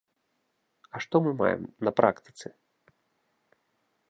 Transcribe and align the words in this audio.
А 0.97 1.01
што 1.05 1.15
мы 1.27 1.31
маем 1.41 1.61
на 1.89 1.93
практыцы? 2.01 2.47